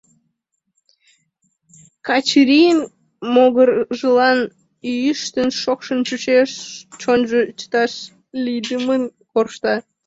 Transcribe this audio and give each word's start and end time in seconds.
Качырийын 2.07 2.79
могыржылан 3.33 4.39
йӱштын-шокшын 5.03 5.99
чучеш, 6.07 6.51
чонжо 7.01 7.39
чыташ 7.59 7.93
лийдымын 8.43 9.03
коршта. 9.31 9.75